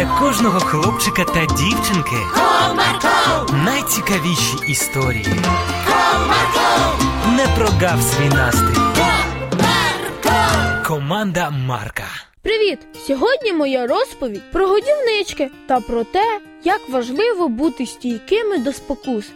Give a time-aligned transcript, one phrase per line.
[0.00, 5.26] для кожного хлопчика та дівчинки Comarco, найцікавіші історії.
[5.86, 8.80] Comarco, Не прогав свій настрій.
[8.96, 10.86] Comarco.
[10.86, 12.04] Команда Марка.
[12.42, 12.78] Привіт!
[13.06, 19.32] Сьогодні моя розповідь про годівнички та про те, як важливо бути стійкими до спокус.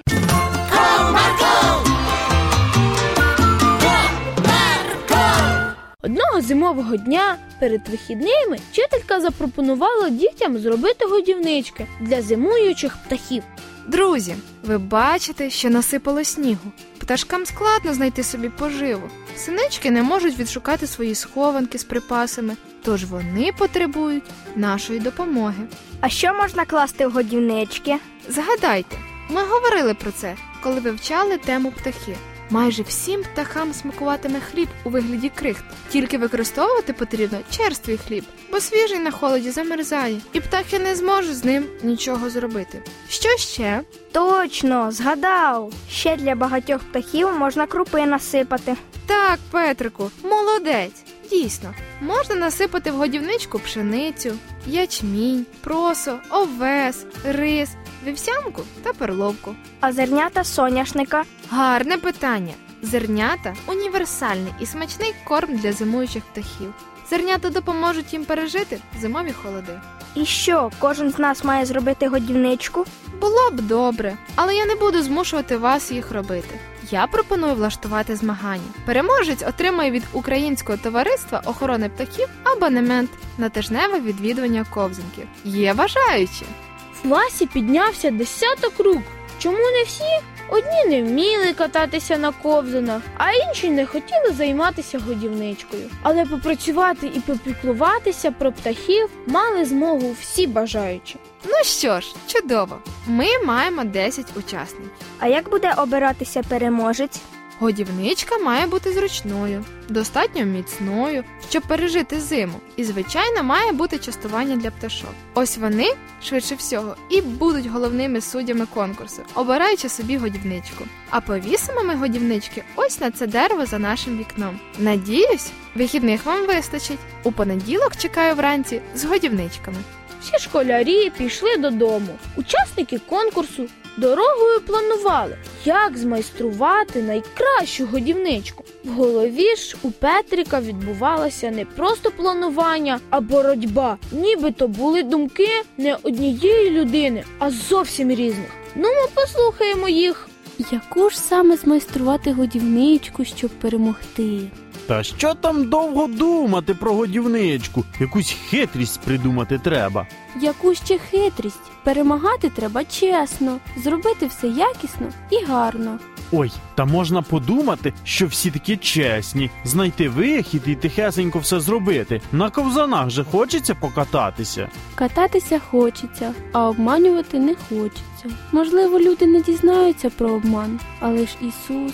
[6.05, 13.43] Одного зимового дня перед вихідними вчителька запропонувала дітям зробити годівнички для зимуючих птахів.
[13.87, 16.73] Друзі, ви бачите, що насипало снігу.
[16.99, 19.11] Пташкам складно знайти собі поживу.
[19.37, 24.25] Синички не можуть відшукати свої схованки з припасами, тож вони потребують
[24.57, 25.69] нашої допомоги.
[26.01, 27.97] А що можна класти в годівнички?
[28.29, 28.97] Згадайте,
[29.31, 32.17] ми говорили про це, коли вивчали тему птахи.
[32.51, 35.65] Майже всім птахам смакуватиме хліб у вигляді крихт.
[35.89, 41.45] Тільки використовувати потрібно черствий хліб, бо свіжий на холоді замерзає, і птахи не зможуть з
[41.45, 42.83] ним нічого зробити.
[43.09, 43.81] Що ще?
[44.13, 45.73] Точно, згадав.
[45.91, 48.77] Ще для багатьох птахів можна крупи насипати.
[49.07, 51.05] Так, Петрику, молодець.
[51.31, 54.33] Дійсно, можна насипати в годівничку пшеницю,
[54.67, 57.71] ячмінь, просо, овес, рис,
[58.07, 59.55] вівсянку та перловку.
[59.81, 61.25] А зернята соняшника.
[61.51, 62.55] Гарне питання.
[62.83, 66.75] Зернята універсальний і смачний корм для зимуючих птахів.
[67.11, 69.81] Зернята допоможуть їм пережити зимові холоди.
[70.15, 72.85] І що, кожен з нас має зробити годівничку?
[73.21, 76.61] Було б добре, але я не буду змушувати вас їх робити.
[76.91, 78.65] Я пропоную влаштувати змагання.
[78.87, 85.29] Переможець отримає від Українського товариства охорони птахів абонемент на тижневе відвідування ковзанків.
[85.45, 86.45] Є бажаючі.
[86.93, 89.03] В класі піднявся десяток рук.
[89.39, 90.34] Чому не всі?
[90.49, 95.91] Одні не вміли кататися на ковзанах, а інші не хотіли займатися годівничкою.
[96.03, 101.17] Але попрацювати і попіклуватися про птахів мали змогу всі бажаючі.
[101.45, 102.79] Ну що ж, чудово.
[103.07, 104.91] Ми маємо 10 учасників.
[105.19, 107.21] А як буде обиратися переможець?
[107.59, 112.61] Годівничка має бути зручною, достатньо міцною, щоб пережити зиму.
[112.77, 115.15] І, звичайно, має бути частування для пташок.
[115.35, 120.85] Ось вони, швидше всього, і будуть головними суддями конкурсу, обираючи собі годівничку.
[121.11, 124.61] А повісимо ми годівнички ось на це дерево за нашим вікном.
[124.79, 126.99] Надіюсь, вихідних вам вистачить.
[127.23, 129.79] У понеділок чекаю вранці з годівничками.
[130.23, 132.19] Всі школярі пішли додому.
[132.37, 133.67] Учасники конкурсу
[133.97, 138.65] дорогою планували, як змайструвати найкращу годівничку.
[138.85, 143.97] В голові ж у Петрика відбувалося не просто планування, а боротьба.
[144.13, 145.49] Нібито були думки
[145.79, 148.51] не однієї людини, а зовсім різних.
[148.75, 150.29] Ну, ми послухаємо їх.
[150.73, 154.41] Яку ж саме змайструвати годівничку, щоб перемогти?
[154.87, 157.85] Та що там довго думати про годівничку?
[158.01, 160.07] Якусь хитрість придумати треба.
[160.41, 161.61] Яку ще хитрість?
[161.85, 165.99] Перемагати треба чесно, зробити все якісно і гарно.
[166.33, 172.21] Ой, та можна подумати, що всі такі чесні, знайти вихід і тихесенько все зробити.
[172.33, 174.69] На ковзанах же хочеться покататися.
[174.95, 178.39] Кататися хочеться, а обманювати не хочеться.
[178.53, 181.93] Можливо, люди не дізнаються про обман, але ж Ісус.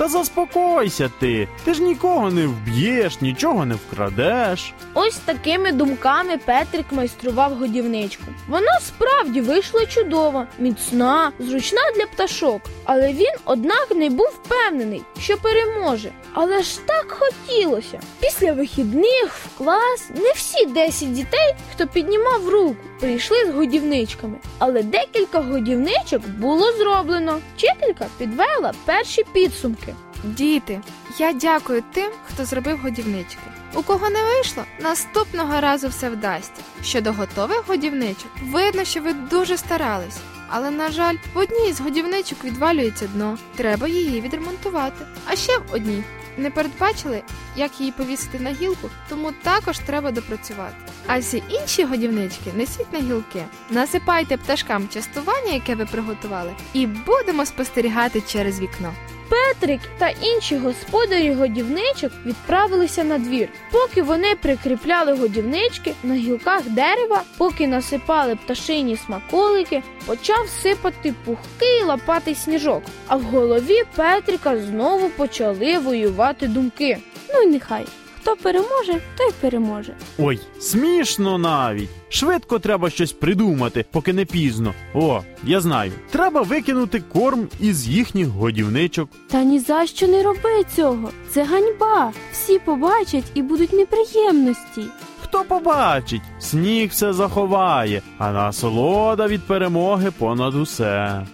[0.00, 1.48] Та заспокойся ти.
[1.64, 4.74] Ти ж нікого не вб'єш, нічого не вкрадеш.
[4.94, 8.24] Ось такими думками Петрик майстрував годівничку.
[8.48, 12.62] Вона справді вийшла чудова, міцна, зручна для пташок.
[12.84, 16.12] Але він, однак, не був впевнений, що переможе.
[16.32, 18.00] Але ж так хотілося.
[18.20, 24.36] Після вихідних в клас не всі 10 дітей, хто піднімав руку, прийшли з годівничками.
[24.58, 27.40] Але декілька годівничок було зроблено.
[27.56, 29.94] Вчителька підвела перші підсумки.
[30.24, 30.80] Діти,
[31.18, 33.38] я дякую тим, хто зробив годівнички.
[33.74, 36.62] У кого не вийшло, наступного разу все вдасться.
[36.82, 40.18] Щодо готових годівничок, видно, що ви дуже старались.
[40.48, 43.38] Але, на жаль, в одній з годівничок відвалюється дно.
[43.56, 45.04] Треба її відремонтувати.
[45.26, 46.04] А ще в одній
[46.36, 47.22] не передбачили,
[47.56, 50.89] як її повісити на гілку, тому також треба допрацювати.
[51.12, 57.46] А всі інші годівнички несіть на гілки, насипайте пташкам частування, яке ви приготували, і будемо
[57.46, 58.94] спостерігати через вікно.
[59.28, 63.48] Петрик та інші господарі годівничок відправилися на двір.
[63.72, 72.34] Поки вони прикріпляли годівнички на гілках дерева, поки насипали пташині смаколики, почав сипати пухкий лопатий
[72.34, 72.82] сніжок.
[73.06, 76.98] А в голові Петрика знову почали воювати думки.
[77.34, 77.86] Ну й нехай.
[78.20, 79.94] Хто переможе, той переможе.
[80.18, 81.88] Ой, смішно навіть.
[82.08, 84.74] Швидко треба щось придумати, поки не пізно.
[84.94, 85.92] О, я знаю.
[86.10, 89.10] Треба викинути корм із їхніх годівничок.
[89.30, 91.10] Та ні за що не роби цього.
[91.30, 92.12] Це ганьба.
[92.32, 94.84] Всі побачать і будуть неприємності.
[95.20, 101.26] ніхто побачить, сніг все заховає, а насолода від перемоги понад усе.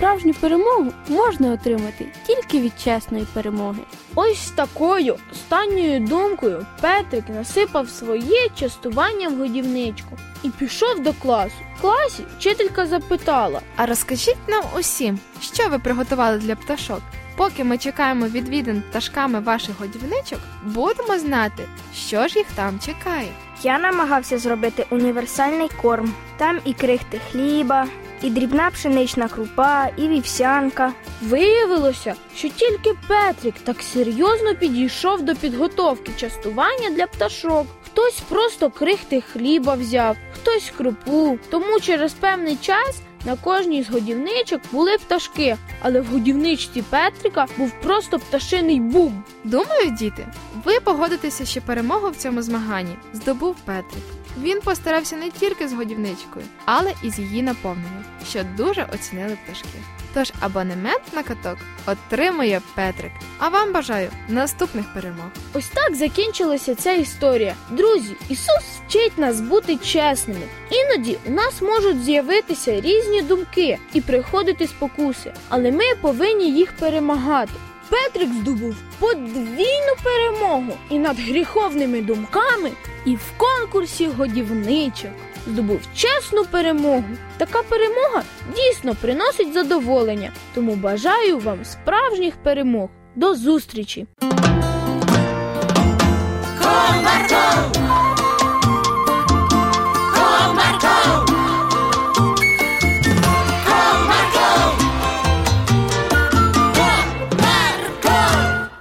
[0.00, 3.78] Справжню перемогу можна отримати тільки від чесної перемоги.
[4.14, 11.54] Ось такою останньою думкою Петрик насипав своє частування в годівничку і пішов до класу.
[11.78, 17.02] В класі вчителька запитала: А розкажіть нам усім, що ви приготували для пташок.
[17.36, 21.62] Поки ми чекаємо відвідин пташками ваших годівничок, будемо знати,
[21.96, 23.28] що ж їх там чекає.
[23.62, 26.14] Я намагався зробити універсальний корм.
[26.36, 27.86] Там і крихти хліба,
[28.22, 30.92] і дрібна пшенична крупа, і вівсянка.
[31.22, 37.66] Виявилося, що тільки Петрик так серйозно підійшов до підготовки частування для пташок.
[37.86, 41.38] Хтось просто крихти хліба взяв, хтось крупу.
[41.50, 47.72] Тому через певний час на кожній з годівничок були пташки, але в годівничці Петрика був
[47.82, 49.24] просто пташиний бум.
[49.44, 50.26] Думаю, діти,
[50.64, 54.19] ви погодитеся, що перемогу в цьому змаганні здобув Петрик.
[54.42, 59.68] Він постарався не тільки з годівничкою, але і з її наповненням, що дуже оцінили пташки.
[60.14, 63.12] Тож абонемент на каток отримує Петрик.
[63.38, 65.26] А вам бажаю наступних перемог.
[65.54, 67.54] Ось так закінчилася ця історія.
[67.70, 70.48] Друзі, Ісус вчить нас бути чесними.
[70.70, 77.52] Іноді у нас можуть з'явитися різні думки і приходити спокуси, але ми повинні їх перемагати.
[77.88, 82.70] Петрик здобув подвійну перемогу і над гріховними думками,
[83.04, 83.38] і в
[83.70, 85.10] конкурсі годівничок.
[85.46, 87.04] Здобув чесну перемогу.
[87.36, 88.22] Така перемога
[88.56, 90.32] дійсно приносить задоволення.
[90.54, 92.88] Тому бажаю вам справжніх перемог.
[93.16, 94.06] До зустрічі!